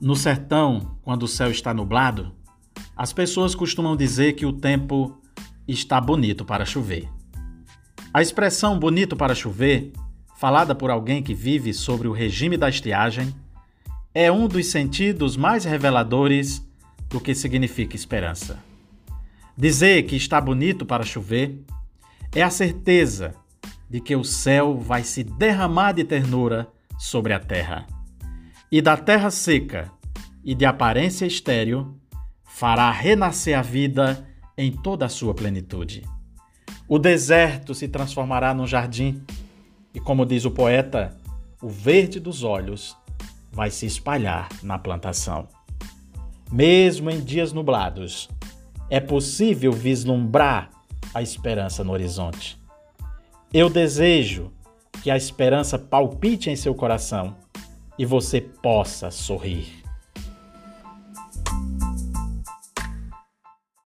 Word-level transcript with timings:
No 0.00 0.14
sertão, 0.14 0.96
quando 1.02 1.24
o 1.24 1.28
céu 1.28 1.50
está 1.50 1.74
nublado, 1.74 2.32
as 2.96 3.12
pessoas 3.12 3.56
costumam 3.56 3.96
dizer 3.96 4.34
que 4.34 4.46
o 4.46 4.52
tempo 4.52 5.20
está 5.66 6.00
bonito 6.00 6.44
para 6.44 6.64
chover. 6.64 7.08
A 8.14 8.22
expressão 8.22 8.78
bonito 8.78 9.16
para 9.16 9.34
chover, 9.34 9.92
falada 10.36 10.72
por 10.72 10.88
alguém 10.88 11.20
que 11.20 11.34
vive 11.34 11.74
sobre 11.74 12.06
o 12.06 12.12
regime 12.12 12.56
da 12.56 12.68
estiagem, 12.68 13.34
é 14.14 14.30
um 14.30 14.46
dos 14.46 14.66
sentidos 14.66 15.36
mais 15.36 15.64
reveladores 15.64 16.64
do 17.08 17.20
que 17.20 17.34
significa 17.34 17.96
esperança. 17.96 18.62
Dizer 19.56 20.04
que 20.04 20.14
está 20.14 20.40
bonito 20.40 20.86
para 20.86 21.04
chover 21.04 21.60
é 22.32 22.42
a 22.42 22.50
certeza 22.50 23.34
de 23.90 24.00
que 24.00 24.14
o 24.14 24.22
céu 24.22 24.78
vai 24.78 25.02
se 25.02 25.24
derramar 25.24 25.90
de 25.90 26.04
ternura 26.04 26.68
sobre 26.96 27.32
a 27.32 27.40
terra 27.40 27.97
e 28.70 28.82
da 28.82 28.96
terra 28.96 29.30
seca 29.30 29.90
e 30.44 30.54
de 30.54 30.64
aparência 30.64 31.26
estéril, 31.26 31.98
fará 32.44 32.90
renascer 32.90 33.58
a 33.58 33.62
vida 33.62 34.26
em 34.56 34.72
toda 34.72 35.06
a 35.06 35.08
sua 35.08 35.34
plenitude. 35.34 36.02
O 36.88 36.98
deserto 36.98 37.74
se 37.74 37.88
transformará 37.88 38.52
num 38.52 38.66
jardim, 38.66 39.22
e 39.94 40.00
como 40.00 40.26
diz 40.26 40.44
o 40.44 40.50
poeta, 40.50 41.16
o 41.62 41.68
verde 41.68 42.18
dos 42.18 42.42
olhos 42.42 42.96
vai 43.52 43.70
se 43.70 43.86
espalhar 43.86 44.48
na 44.62 44.78
plantação. 44.78 45.48
Mesmo 46.50 47.10
em 47.10 47.20
dias 47.20 47.52
nublados, 47.52 48.28
é 48.90 49.00
possível 49.00 49.72
vislumbrar 49.72 50.70
a 51.12 51.22
esperança 51.22 51.84
no 51.84 51.92
horizonte. 51.92 52.58
Eu 53.52 53.68
desejo 53.68 54.52
que 55.02 55.10
a 55.10 55.16
esperança 55.16 55.78
palpite 55.78 56.50
em 56.50 56.56
seu 56.56 56.74
coração 56.74 57.36
e 57.98 58.04
você 58.04 58.40
possa 58.40 59.10
sorrir. 59.10 59.87